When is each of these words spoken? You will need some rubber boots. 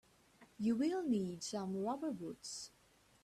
You 0.57 0.75
will 0.77 1.03
need 1.07 1.43
some 1.43 1.75
rubber 1.75 2.11
boots. 2.11 2.71